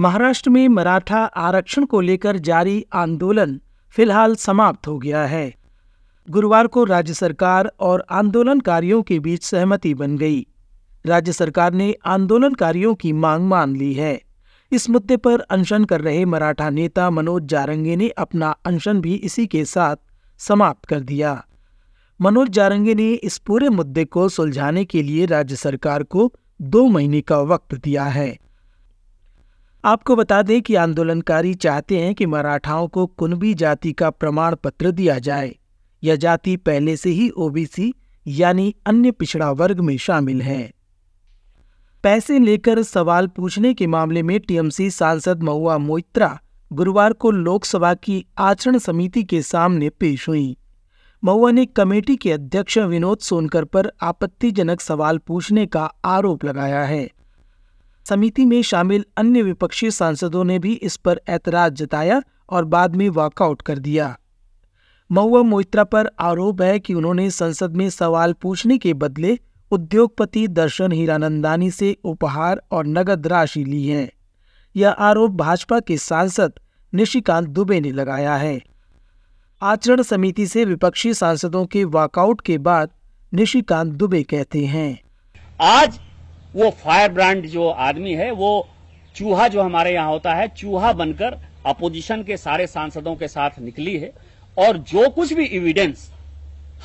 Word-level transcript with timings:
महाराष्ट्र 0.00 0.50
में 0.50 0.68
मराठा 0.68 1.18
आरक्षण 1.18 1.84
को 1.84 2.00
लेकर 2.00 2.38
जारी 2.38 2.86
आंदोलन 2.92 3.60
फ़िलहाल 3.90 4.36
समाप्त 4.36 4.86
हो 4.86 4.98
गया 4.98 5.24
है। 5.26 5.54
गुरुवार 6.30 6.66
को 6.66 6.84
राज्य 6.84 7.14
सरकार 7.14 7.72
और 7.80 8.04
आंदोलनकारियों 8.10 9.02
के 9.02 9.18
बीच 9.18 9.42
सहमति 9.42 9.94
बन 9.94 10.16
गई। 10.18 10.46
राज्य 11.06 11.32
सरकार 11.32 11.72
ने 11.72 11.94
आंदोलनकारियों 12.06 12.94
की 12.94 13.12
मांग 13.12 13.44
मान 13.44 13.76
ली 13.76 13.92
है। 13.94 14.22
इस 14.72 14.90
मुद्दे 14.90 15.16
पर 15.16 15.40
अनशन 15.40 15.84
कर 15.84 16.00
रहे 16.00 16.24
मराठा 16.24 16.70
नेता 16.70 17.10
मनोज 17.10 17.42
जारंगे 17.42 17.96
ने 17.96 18.08
अपना 18.08 18.56
अनशन 18.66 19.00
भी 19.00 19.14
इसी 19.14 19.46
के 19.46 19.64
साथ 19.64 19.96
समाप्त 20.38 20.84
कर 20.84 21.00
दिया। 21.00 21.44
मनोज 22.20 22.48
जारंगे 22.48 22.94
ने 22.94 23.12
इस 23.12 23.38
पूरे 23.38 23.68
मुद्दे 23.68 24.04
को 24.04 24.28
सुलझाने 24.28 24.84
के 24.84 25.02
लिए 25.02 25.26
राज्य 25.26 25.56
सरकार 25.56 26.02
को 26.02 26.32
दो 26.62 26.86
महीने 26.88 27.20
का 27.20 27.38
वक्त 27.38 27.74
दिया 27.74 28.04
है। 28.04 28.47
आपको 29.84 30.16
बता 30.16 30.42
दें 30.42 30.62
कि 30.62 30.74
आंदोलनकारी 30.74 31.54
चाहते 31.54 31.98
हैं 31.98 32.14
कि 32.14 32.26
मराठाओं 32.26 32.88
को 32.88 33.06
कुनबी 33.06 33.54
जाति 33.54 33.92
का 33.92 34.10
प्रमाण 34.10 34.54
पत्र 34.54 34.90
दिया 34.90 35.18
जाए। 35.18 35.54
यह 36.04 36.16
जाति 36.16 36.56
पहले 36.56 36.96
से 36.96 37.10
ही 37.10 37.28
ओबीसी 37.30 37.94
यानी 38.26 38.74
अन्य 38.86 39.10
पिछड़ा 39.10 39.50
वर्ग 39.50 39.80
में 39.80 39.96
शामिल 39.96 40.42
है। 40.42 40.72
पैसे 42.02 42.38
लेकर 42.38 42.82
सवाल 42.82 43.26
पूछने 43.26 43.74
के 43.74 43.86
मामले 43.86 44.22
में 44.22 44.40
टीएमसी 44.40 44.90
सांसद 44.90 45.42
महुआ 45.42 45.78
मोइत्रा 45.78 46.40
गुरुवार 46.72 47.12
को 47.12 47.30
लोकसभा 47.30 47.94
की 47.94 48.24
आचरण 48.38 48.78
समिति 48.78 49.24
के 49.24 49.42
सामने 49.42 49.90
पेश 49.90 50.28
हुई। 50.28 50.56
महुआ 51.24 51.50
ने 51.50 51.66
कमेटी 51.66 52.16
के 52.16 52.32
अध्यक्ष 52.32 52.78
विनोद 52.78 53.18
सोनकर 53.18 53.64
पर 53.64 53.92
आपत्तिजनक 54.02 54.80
सवाल 54.80 55.18
पूछने 55.18 55.66
का 55.66 55.84
आरोप 56.04 56.44
लगाया 56.44 56.82
है। 56.82 57.08
समिति 58.08 58.44
में 58.44 58.62
शामिल 58.62 59.04
अन्य 59.16 59.42
विपक्षी 59.42 59.90
सांसदों 59.90 60.44
ने 60.44 60.58
भी 60.58 60.72
इस 60.72 60.96
पर 60.96 61.20
ऐतराज 61.28 61.72
जताया 61.72 62.22
और 62.50 62.64
बाद 62.64 62.96
में 62.96 63.08
वॉकआउट 63.08 63.62
कर 63.62 63.78
दिया। 63.78 64.18
महुआ 65.12 65.42
मोइत्रा 65.42 65.84
पर 65.84 66.10
आरोप 66.20 66.62
है 66.62 66.78
कि 66.78 66.94
उन्होंने 66.94 67.30
संसद 67.30 67.76
में 67.76 67.90
सवाल 67.90 68.32
पूछने 68.32 68.78
के 68.78 68.94
बदले 68.94 69.38
उद्योगपति 69.70 70.48
दर्शन 70.48 70.92
हीरानंदानी 70.92 71.70
से 71.70 71.96
उपहार 72.04 72.62
और 72.70 72.86
नगद 72.86 73.26
राशि 73.26 73.64
ली 73.64 73.86
है। 73.86 74.12
यह 74.76 74.90
आरोप 74.90 75.30
भाजपा 75.30 75.80
के 75.80 75.96
सांसद 75.96 76.52
निशिकांत 76.94 77.48
दुबे 77.48 77.80
ने 77.80 77.92
लगाया 77.92 78.36
है। 78.36 78.60
आचरण 79.62 80.02
समिति 80.02 80.46
से 80.46 80.64
विपक्षी 80.64 81.14
सांसदों 81.14 81.66
के 81.66 81.84
वॉकआउट 81.84 82.40
के 82.40 82.58
बाद 82.58 82.90
निशिकांत 83.34 83.92
दुबे 83.92 84.22
कहते 84.22 84.66
हैं। 84.66 84.98
आज 85.60 86.00
वो 86.54 86.70
फायर 86.82 87.12
ब्रांड 87.12 87.46
जो 87.46 87.68
आदमी 87.68 88.14
है, 88.14 88.30
वो 88.30 88.68
चूहा 89.14 89.48
जो 89.48 89.62
हमारे 89.62 89.92
यहाँ 89.92 90.10
होता 90.10 90.34
है, 90.34 90.48
चूहा 90.48 90.92
बनकर 90.92 91.38
अपोजिशन 91.66 92.22
के 92.22 92.36
सारे 92.36 92.66
सांसदों 92.66 93.14
के 93.16 93.28
साथ 93.28 93.58
निकली 93.60 93.96
है 93.96 94.12
और 94.56 94.76
जो 94.84 95.08
कुछ 95.08 95.32
भी 95.32 95.48
एविडेंस 95.52 96.10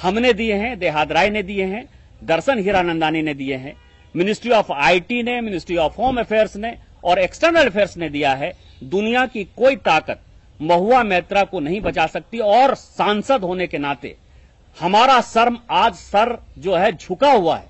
हमने 0.01 0.33
दिए 0.33 0.53
हैं 0.53 0.77
देहाद 0.79 1.11
राय 1.11 1.29
ने 1.29 1.43
दिए 1.43 1.65
हैं, 1.65 1.85
दर्शन 2.23 2.59
हीरानंदानी 2.59 3.21
ने 3.21 3.33
दिए 3.33 3.55
हैं 3.55 3.75
मिनिस्ट्री 4.15 4.51
ऑफ़ 4.51 4.71
आईटी 4.71 5.21
ने 5.23 5.39
मिनिस्ट्री 5.41 5.77
ऑफ़ 5.77 5.95
होम 5.97 6.19
अफेयर्स 6.19 6.55
ने 6.55 6.75
और 7.03 7.19
एक्सटर्नल 7.19 7.65
अफेयर्स 7.65 7.97
ने 7.97 8.09
दिया 8.09 8.33
है, 8.33 8.51
दुनिया 8.83 9.25
की 9.25 9.43
कोई 9.57 9.75
ताकत 9.75 10.19
महुआ 10.59 11.03
मैत्रा 11.03 11.43
को 11.43 11.59
नहीं 11.59 11.79
बचा 11.81 12.05
सकती 12.07 12.39
और 12.39 12.75
सांसद 12.75 13.43
होने 13.43 13.67
के 13.67 13.77
नाते 13.77 14.15
हमारा 14.77 15.19
शर्म 15.21 15.57
आज 15.69 15.93
सर 15.93 16.37
जो 16.57 16.75
है 16.75 16.91
झुका 16.91 17.31
हुआ 17.31 17.55
है। 17.57 17.67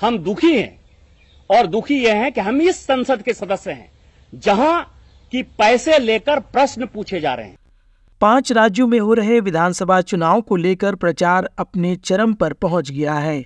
हम 0.00 0.18
दुखी 0.18 0.56
हैं। 0.56 0.81
और 1.50 1.66
दुखी 1.66 1.98
यह 1.98 2.22
है 2.22 2.30
कि 2.30 2.40
हम 2.40 2.60
इस 2.60 2.76
संसद 2.78 3.22
के 3.22 3.32
सदस्य 3.34 3.70
हैं, 3.70 3.90
जहाँ 4.32 4.82
की 5.32 5.42
पैसे 5.42 5.98
लेकर 5.98 6.40
प्रश्न 6.40 6.86
पूछे 6.86 7.20
जा 7.20 7.34
रहे 7.34 7.46
हैं। 7.46 7.56
पाँच 8.20 8.52
राज्यों 8.52 8.86
में 8.86 8.98
हो 9.00 9.14
रहे 9.14 9.38
विधानसभा 9.40 10.00
चुनाव 10.00 10.40
को 10.40 10.56
लेकर 10.56 10.94
प्रचार 10.94 11.48
अपने 11.58 11.94
चरम 11.96 12.34
पर 12.34 12.52
पहुँच 12.52 12.90
गया 12.90 13.14
है। 13.14 13.44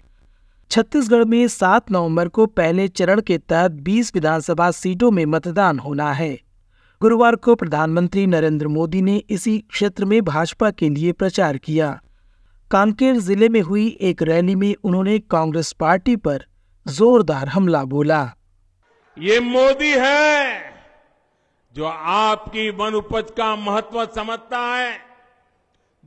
छत्तीसगढ़ 0.71 1.25
में 1.25 1.47
सात 1.49 1.91
नवंबर 1.93 2.29
को 2.29 2.47
पहले 2.47 2.89
चरण 2.89 3.21
के 3.21 3.39
तहत 3.39 3.73
20 3.83 4.15
विधानसभा 4.15 4.71
सीटों 4.71 5.11
में 5.11 5.25
मतदान 5.27 5.79
होना 5.79 6.13
है। 6.13 6.37
गुरुवार 7.01 7.37
को 7.37 7.55
प्रधानमंत्री 7.55 8.27
नरेंद्र 8.27 8.69
मोदी 8.69 9.03
ने 9.03 9.17
इसी 9.31 9.59
क्षेत्र 9.71 10.05
में 10.05 10.21
भाजपा 10.23 10.71
के 10.71 10.89
लिए 10.89 11.13
प्रचार 11.13 11.57
किया। 11.59 11.89
कांकेर 12.71 13.17
ज़िले 13.17 13.49
में 13.49 13.61
हुई 13.61 13.87
एक 14.01 14.23
रैली 14.23 14.55
में 14.55 14.75
उन्होंने 14.85 15.19
कांग्रेस 15.21 15.73
पार्टी 15.73 16.17
पर 16.17 16.45
जोरदार 16.87 17.49
हमला 17.49 17.83
बोला। 17.85 18.23
ये 19.17 19.39
मोदी 19.41 19.93
है 19.93 20.75
जो 21.75 21.85
आपकी 21.85 22.69
वन 22.71 22.95
उपज 22.95 23.31
का 23.31 23.55
महत्व 23.57 24.05
समझता 24.07 24.59
है। 24.59 24.93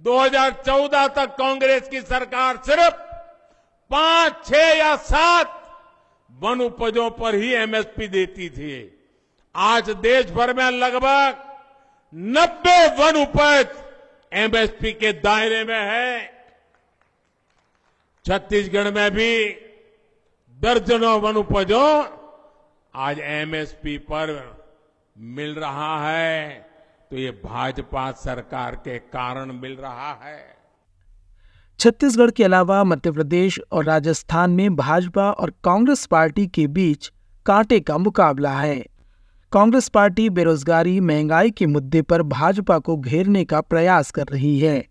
2014 0.03 1.07
तक 1.07 1.35
कांग्रेस 1.35 1.87
की 1.89 2.01
सरकार 2.01 2.57
सिर्फ़ 2.65 2.95
पाँच, 3.91 4.45
छह 4.45 4.77
या 4.77 4.95
सात 4.95 5.55
वन 6.31 6.61
उपजों 6.61 7.09
पर 7.09 7.35
ही 7.35 7.53
एमएसपी 7.53 8.07
देती 8.07 8.49
थी। 8.49 8.75
आज 9.55 9.89
देश 9.89 10.31
भर 10.31 10.53
में 10.53 10.69
लगभग 10.71 11.45
नब्बे 12.13 12.87
वन 12.97 13.21
उपज 13.21 13.67
एमएसपी 14.33 14.91
के 14.93 15.11
दायरे 15.13 15.63
में 15.63 15.81
है। 15.81 16.27
छत्तीसगढ़ 18.25 18.91
में 18.91 19.09
भी 19.11 19.33
दर्जनों 20.61 21.21
वन 21.21 21.33
उपजों 21.33 22.05
आज 22.95 23.19
एमएसपी 23.19 23.97
पर 23.97 24.57
मिल 25.19 25.55
रहा 25.55 26.09
है। 26.09 26.49
तो 27.11 27.17
ये 27.17 27.31
भाजपा 27.31 28.11
सरकार 28.11 28.75
के 28.75 28.97
कारण 28.97 29.51
मिल 29.51 29.75
रहा 29.75 30.19
है। 30.23 30.55
छत्तीसगढ़ 31.79 32.31
के 32.31 32.43
अलावा 32.43 32.83
मध्य 32.83 33.11
प्रदेश 33.11 33.59
और 33.71 33.85
राजस्थान 33.85 34.51
में 34.51 34.75
भाजपा 34.75 35.31
और 35.31 35.53
कांग्रेस 35.63 36.05
पार्टी 36.05 36.47
के 36.47 36.67
बीच 36.67 37.11
कांटे 37.45 37.79
का 37.79 37.97
मुकाबला 37.97 38.51
है। 38.51 38.85
कांग्रेस 39.51 39.89
पार्टी 39.89 40.29
बेरोजगारी, 40.29 40.99
महँगाई 40.99 41.51
के 41.51 41.65
मुद्दे 41.65 42.01
पर 42.01 42.21
भाजपा 42.21 42.79
को 42.79 42.97
घेरने 42.97 43.45
का 43.45 43.61
प्रयास 43.61 44.11
कर 44.11 44.23
रही 44.23 44.59
है। 44.59 44.88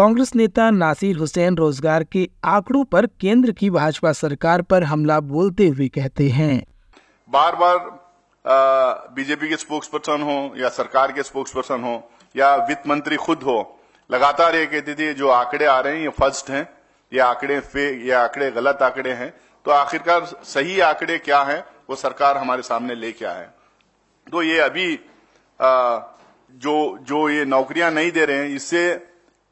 कांग्रेस 0.00 0.30
नेता 0.34 0.68
नासिर 0.70 1.16
हुसैन 1.16 1.56
रोज़गार 1.56 2.02
के 2.04 2.22
आंकड़ों 2.48 2.84
पर 2.92 3.06
केंद्र 3.20 3.52
की 3.52 3.68
भाजपा 3.70 4.12
सरकार 4.12 4.62
पर 4.62 4.84
हमला 4.84 5.18
बोलते 5.32 5.66
हुए 5.68 5.88
कहते 5.88 6.28
हैं। 6.28 6.54
बार 7.30 7.56
बार 7.56 7.76
बीजेपी 9.14 9.48
के 9.48 9.56
स्पोक्स 9.56 9.88
पर्सन 9.88 10.22
हो 10.22 10.36
या 10.58 10.68
सरकार 10.68 11.12
के 11.12 11.22
स्पोक्स 11.22 11.52
पर्सन 11.54 11.84
हो 11.84 11.92
या 12.34 12.54
वित्त 12.68 12.88
मंत्री 12.88 13.16
खुद 13.16 13.42
हो 13.42 13.56
लगातार 14.10 14.56
ये 14.56 14.64
कहती 14.66 14.94
थी 14.94 15.12
जो 15.14 15.28
आंकड़े 15.30 15.66
आ 15.66 15.78
रहे 15.80 15.96
हैं 15.96 16.02
ये 16.02 16.14
फ़र्स्ट 16.20 16.50
हैं 16.50 16.62
ये 17.12 17.20
आंकड़े 17.20 17.60
फेक 17.68 18.00
ये 18.06 18.12
आंकड़े 18.22 18.50
गलत 18.52 18.82
आंकड़े 18.82 19.12
हैं 19.20 19.30
तो 19.66 19.70
आखिरकार 19.72 20.24
सही 20.46 20.80
आंकड़े 20.88 21.18
क्या 21.28 21.42
हैं 21.52 21.62
वो 21.90 21.96
सरकार 21.98 22.38
हमारे 22.38 22.62
सामने 22.62 22.94
लेके 23.04 23.24
आए 23.26 23.46
तो 24.26 24.42
ये 24.42 24.58
अभी 24.60 24.88
आ, 25.60 26.00
जो 26.50 26.74
जो 27.04 27.28
ये 27.28 27.44
नौकरियाँ 27.46 27.90
नहीं 27.92 28.10
दे 28.12 28.24
रहे 28.24 28.38
हैं 28.38 28.56
इससे 28.56 28.88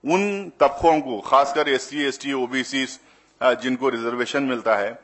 उन 0.04 0.52
तबकों 0.60 1.00
को 1.00 1.20
खासकर 1.20 1.68
S 1.68 1.88
C 1.90 2.04
S 2.04 2.18
T 2.22 2.32
OBC 2.34 2.84
जिनको 3.40 3.88
रिजर्वेशन 3.88 4.42
मिलता 4.44 4.76
है 4.76 4.98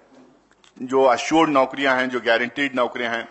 जो 0.77 1.03
अश्योर्ड 1.05 1.51
नौकरियाँ 1.51 1.97
हैं 1.97 2.09
जो 2.11 2.21
गारंटीड 2.21 2.75
नौकरियाँ 2.75 3.13
हैं 3.13 3.29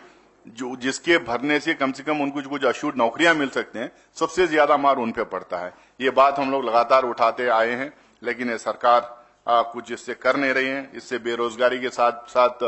जो 0.48 0.76
जिसके 0.76 1.18
भरने 1.20 1.60
से 1.60 1.74
कम 1.74 1.92
से 1.92 2.04
कम 2.04 2.22
उनको 2.22 2.42
जो 2.42 2.50
कुछ 2.50 2.64
अश्योर्ड 2.66 2.98
नौकरियाँ 2.98 3.34
मिल 3.36 3.50
सकते 3.50 3.80
हैं 3.80 3.92
सबसे 4.18 4.48
ज़्यादा 4.48 4.78
मार 4.78 4.98
उन 4.98 5.12
पे 5.12 5.24
पड़ता 5.26 5.58
है। 5.58 5.74
ये 6.00 6.10
बात 6.12 6.40
हम 6.40 6.52
लोग 6.52 6.66
लगातार 6.66 7.04
उठाते 7.06 7.48
आए 7.50 7.72
हैं 7.72 7.92
लेकिन 8.22 8.50
ये 8.50 8.58
सरकार 8.60 9.24
आ, 9.48 9.62
कुछ 9.64 9.92
इससे 9.92 10.14
कर 10.16 10.36
नहीं 10.38 10.54
रही 10.54 10.68
है। 10.68 10.90
इससे 10.96 11.18
बेरोजगारी 11.20 11.80
के 11.80 11.90
साथ 11.90 12.30
साथ 12.30 12.64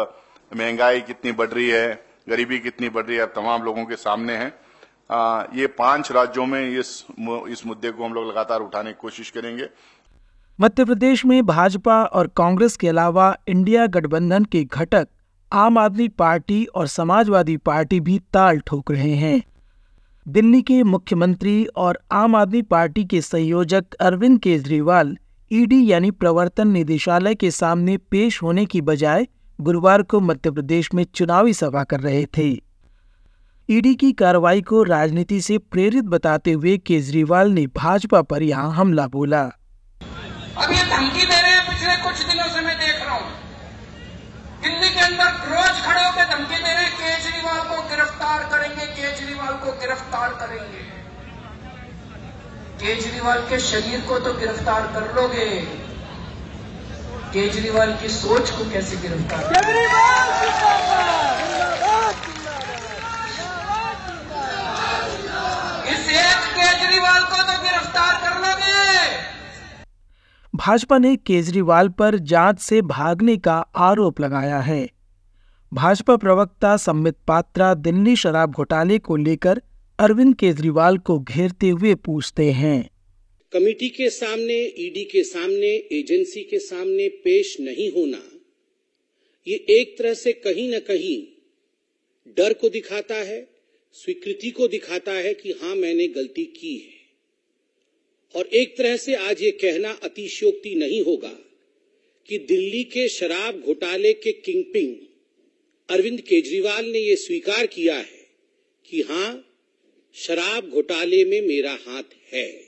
महँगाई 0.52 1.02
कितनी 1.02 1.32
बढ़ 1.34 1.50
रही 1.50 1.70
है 1.70 2.06
गरीबी 2.30 2.60
कितनी 2.60 2.90
बढ़ 2.90 3.06
रही 3.06 3.18
है 3.18 3.26
तमाम 3.36 3.64
लोगों 3.64 3.86
के 3.86 3.96
सामने 3.98 4.36
है। 4.36 4.50
आ, 5.10 5.44
ये 5.54 5.68
पाँच 5.68 6.12
राज्यों 6.12 6.46
में 6.46 6.70
इस 6.70 7.06
इस 7.50 7.66
मुद्दे 7.68 7.92
को 7.92 8.06
हम 8.06 8.14
लोग 8.14 8.28
लगातार 8.28 8.60
उठाने 8.60 8.92
की 8.92 8.98
कोशिश 9.02 9.30
करेंगे। 9.30 9.70
मध्य 10.60 10.86
प्रदेश 10.86 11.26
में 11.26 11.46
भाजपा 11.46 12.04
और 12.04 12.28
कांग्रेस 12.28 12.78
के 12.78 12.88
अलावा 12.88 13.36
इंडिया 13.48 13.86
गठबंधन 13.88 14.46
के 14.46 14.64
घटक 14.64 15.08
आम 15.52 15.78
आदमी 15.78 16.08
पार्टी 16.08 16.66
और 16.66 16.88
समाजवादी 16.88 17.58
पार्टी 17.58 18.00
भी 18.00 18.20
ताल 18.34 18.60
ठोक 18.60 18.92
रहे 18.92 19.14
हैं। 19.16 19.42
दिल्ली 20.28 20.62
के 20.62 20.84
मुख्यमंत्री 20.84 21.66
और 21.66 22.00
आम 22.12 22.36
आदमी 22.36 22.62
पार्टी 22.62 23.06
के 23.06 23.22
संयोजक 23.22 23.94
अरविंद 23.94 24.40
केजरीवाल 24.40 25.18
ईडी 25.52 25.86
यानी 25.92 26.12
प्रवर्तन 26.12 26.68
निदेशालय 26.68 27.36
के 27.36 27.52
सामने 27.52 27.98
पेश 27.98 28.44
होने 28.44 28.66
की 28.66 28.82
बजाय 28.82 29.28
गुरुवार 29.60 30.02
को 30.02 30.20
मध्य 30.20 30.52
प्रदेश 30.52 30.94
में 30.94 31.04
चुनावी 31.04 31.54
सभा 31.54 31.84
कर 31.84 32.00
रहे 32.00 32.26
थे। 32.38 32.54
ईडी 33.70 33.94
की 33.96 34.12
कार्रवाई 34.14 34.62
को 34.62 34.82
राजनीति 34.84 35.40
से 35.42 35.58
प्रेरित 35.74 36.04
बताते 36.06 36.52
हुए 36.54 36.76
केजरीवाल 36.80 37.52
ने 37.52 37.66
भाजपा 37.76 38.22
पर 38.24 38.44
यहाँ 38.44 38.74
हमला 38.74 39.06
बोला। 39.16 39.40
अब 39.42 40.72
ये 40.72 40.84
धमकी 40.84 41.26
दे 41.26 41.40
रहे 41.42 41.52
हैं 41.52 41.64
पिछले 41.70 41.96
कुछ 42.04 42.22
दिनों 42.26 42.48
से 42.48 42.62
मैं 42.66 42.76
देख 42.80 43.00
रहा 43.02 43.16
हूँ। 43.16 43.32
दिल्ली 44.64 44.90
के 44.90 45.02
अंदर 45.06 45.32
रोज 45.48 45.82
खड़े 45.86 46.04
होकर 46.04 46.30
धमकी 46.36 46.56
दे 46.58 46.74
रहे 46.74 46.84
हैं 46.84 46.92
केजरीवाल 47.00 47.60
को 47.70 47.82
गिरफ़्तार 47.90 48.44
करेंगे 48.52 48.86
केजरीवाल 49.00 49.54
को 49.56 49.74
गिरफ़्तार 49.80 50.30
करेंगे। 50.42 50.84
केजरीवाल 52.80 53.42
के 53.50 53.60
शरीर 53.62 54.06
को 54.10 54.20
तो 54.20 54.34
गिरफ़्तार 54.40 54.88
कर 54.94 55.14
लोगे। 55.16 55.50
केजरीवाल 57.34 57.98
की 58.02 58.10
सोच 58.12 58.50
को 58.52 58.70
कैसे 58.72 58.98
गिरफ़्तार 58.98 59.44
इस 65.86 66.08
एक 66.10 66.56
केजरीवाल 66.76 67.24
को 67.24 67.42
तो 67.42 67.62
गिरफ़्तार 67.64 68.16
कर 68.24 68.40
लोगे। 68.40 68.74
भाजपा 70.54 70.98
ने 70.98 71.16
केजरीवाल 71.16 71.90
पर 71.90 72.18
जाँच 72.26 72.60
से 72.60 72.82
भागने 72.82 73.38
का 73.38 73.56
आरोप 73.76 74.20
लगाया 74.22 74.60
है। 74.60 74.90
भाजपा 75.72 76.16
प्रवक्ता 76.16 76.76
सम्मित 76.78 77.16
पात्रा 77.28 77.74
दिल्ली 77.74 78.16
शराब 78.16 78.52
घोटाले 78.52 79.00
को 79.00 79.16
लेकर 79.16 79.62
अरविंद 80.00 80.36
केजरीवाल 80.36 80.98
को 80.98 81.20
घेरते 81.20 81.70
हुए 81.70 81.96
पूछते 81.96 82.52
हैं। 82.52 82.90
कमेटी 83.54 83.90
के 83.90 84.10
सामने 84.10 84.60
ईडी 84.80 85.04
के 85.04 85.24
सामने 85.24 85.72
एजेंसी 86.00 86.44
के 86.44 86.60
सामने 86.60 87.08
पेश 87.24 87.56
नहीं 87.60 87.90
होना 87.92 88.22
ये 89.48 89.56
एक 89.72 89.98
तरह 89.98 90.14
से 90.14 90.34
कहीं 90.34 90.70
न 90.76 90.80
कहीं 90.80 91.18
डर 92.38 92.54
को 92.54 92.70
दिखाता 92.70 93.16
है। 93.16 93.55
स्वीकृति 93.96 94.50
को 94.50 94.68
दिखाता 94.68 95.14
है 95.14 95.34
कि 95.34 95.52
हाँ 95.52 95.76
मैंने 95.76 96.08
गलती 96.08 96.46
की 96.46 96.78
है। 96.78 96.96
और 98.36 98.48
एक 98.48 98.78
तरह 98.78 98.98
से 98.98 99.16
आज 99.16 99.42
ये 99.42 99.52
कहना 99.52 100.00
अतिशयोक्ति 100.04 100.76
नहीं 100.76 101.02
होगा 101.02 101.40
कि 102.28 102.38
दिल्ली 102.38 102.84
के 102.84 103.10
शराब 103.10 103.62
घोटाले 103.62 104.14
के 104.14 104.32
किंगपिंग 104.32 104.96
अरविंद 105.90 106.22
केजरीवाल 106.22 106.86
ने 106.86 107.00
यह 107.00 107.16
स्वीकार 107.16 107.68
किया 107.68 107.98
है 107.98 108.28
कि 108.90 109.02
हाँ 109.02 109.56
शराब 110.14 110.70
घोटाले 110.70 111.26
में 111.26 111.42
मेरा 111.42 111.80
हाथ 111.88 112.34
है। 112.34 112.62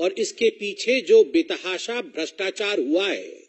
और 0.00 0.12
इसके 0.12 0.50
पीछे 0.50 1.00
जो 1.00 1.24
बेतहाशा 1.24 2.02
भ्रष्टाचार 2.02 2.80
हुआ 2.80 3.08
है, 3.08 3.42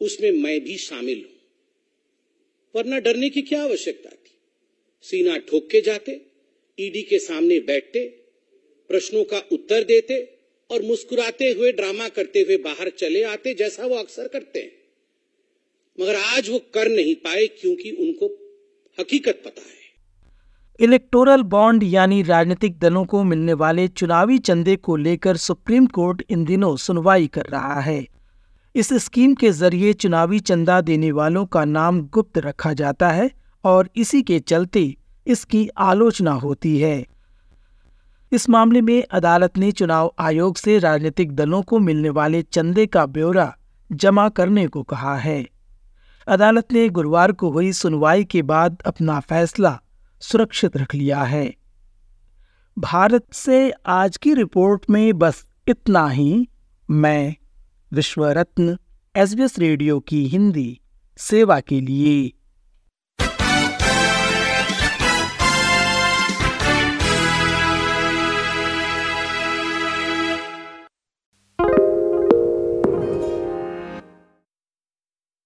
उसमें 0.00 0.30
मैं 0.30 0.64
भी 0.64 0.76
शामिल 0.76 1.18
हूँ। 1.18 1.40
वरना 2.74 2.98
डरने 2.98 3.30
की 3.30 3.42
क्या 3.42 3.62
आवश्यकता 3.62 4.10
थी? 4.10 4.30
सीना 5.02 5.36
ठोक 5.36 5.70
के 5.70 5.80
जाते 5.80 6.31
ईडी 6.78 7.02
के 7.02 7.18
सामने 7.18 7.58
बैठते, 7.58 8.06
प्रश्नों 8.90 9.24
का 9.24 9.38
उत्तर 9.52 9.84
देते 9.84 10.20
और 10.70 10.82
मुस्कुराते 10.82 11.50
हुए 11.52 11.72
ड्रामा 11.72 12.08
करते 12.08 12.40
हुए 12.40 12.56
बाहर 12.56 12.88
चले 12.88 13.22
आते 13.24 13.54
जैसा 13.54 13.86
वो 13.86 13.94
अक्सर 13.94 14.28
करते 14.28 14.58
हैं। 14.58 14.70
मगर 15.98 16.14
आज 16.14 16.48
वो 16.50 16.58
कर 16.74 16.88
नहीं 16.88 17.14
पाए 17.14 17.46
क्योंकि 17.46 17.90
उनको 17.90 18.26
हकीकत 18.98 19.42
पता 19.44 19.62
है। 19.62 19.80
इलेक्टोरल 20.80 21.42
बॉन्ड 21.42 21.82
यानी 21.82 22.22
राजनीतिक 22.22 22.78
दलों 22.78 23.04
को 23.04 23.22
मिलने 23.24 23.52
वाले 23.52 23.88
चुनावी 23.88 24.38
चंदे 24.38 24.76
को 24.76 24.96
लेकर 24.96 25.36
सुप्रीम 25.36 25.86
कोर्ट 25.86 26.22
इन 26.30 26.44
दिनों 26.44 26.76
सुनवाई 26.76 27.26
कर 27.26 27.46
रहा 27.46 27.80
है। 27.80 28.06
इस 28.74 28.92
स्कीम 28.94 29.34
के 29.34 29.50
ज़रिए 29.50 29.92
चुनावी 29.92 30.40
चंदा 30.40 30.80
देने 30.80 31.12
वालों 31.12 31.46
का 31.46 31.64
नाम 31.64 32.00
गुप्त 32.08 32.38
रखा 32.38 32.72
जाता 32.72 33.10
है 33.10 33.30
और 33.64 33.90
इसी 33.96 34.22
के 34.22 34.38
चलते 34.38 34.94
इसकी 35.26 35.68
आलोचना 35.68 36.32
होती 36.32 36.78
है। 36.80 37.06
इस 38.32 38.50
मामले 38.50 38.80
में 38.80 39.04
अदालत 39.10 39.58
ने 39.58 39.72
चुनाव 39.72 40.14
आयोग 40.18 40.56
से 40.56 40.78
राजनीतिक 40.78 41.32
दलों 41.32 41.62
को 41.62 41.78
मिलने 41.78 42.08
वाले 42.08 42.42
चंदे 42.42 42.86
का 42.86 43.06
ब्यौरा 43.06 43.56
जमा 43.92 44.28
करने 44.28 44.66
को 44.66 44.82
कहा 44.82 45.16
है। 45.16 45.48
अदालत 46.28 46.72
ने 46.72 46.88
गुरुवार 46.88 47.32
को 47.32 47.50
हुई 47.50 47.72
सुनवाई 47.72 48.24
के 48.24 48.42
बाद 48.42 48.82
अपना 48.86 49.20
फैसला 49.20 49.80
सुरक्षित 50.20 50.76
रख 50.76 50.94
लिया 50.94 51.22
है। 51.22 51.54
भारत 52.78 53.24
से 53.32 53.72
आज 53.86 54.16
की 54.16 54.34
रिपोर्ट 54.34 54.90
में 54.90 55.18
बस 55.18 55.46
इतना 55.68 56.08
ही। 56.08 56.48
मैं 56.90 57.34
विश्व 57.92 58.26
रत्न 58.26 58.78
एसबीएस 59.16 59.58
रेडियो 59.58 60.00
की 60.00 60.26
हिंदी, 60.26 60.80
सेवा 61.16 61.60
के 61.60 61.80
लिए। 61.80 62.32